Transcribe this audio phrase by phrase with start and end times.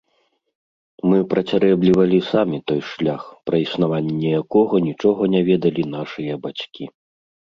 [1.09, 6.83] Мы працярэблівалі самі той шлях, пра існаванне якога нічога не ведалі нашыя бацькі.